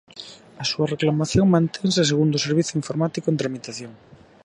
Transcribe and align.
A 0.61 0.63
súa 0.71 0.89
reclamación 0.93 1.45
mantense, 1.55 2.09
segundo 2.11 2.33
o 2.37 2.43
servizo 2.45 2.77
informático, 2.81 3.27
"en 3.27 3.39
tramitación". 3.41 3.91